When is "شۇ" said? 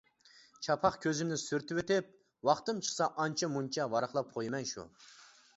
4.75-4.89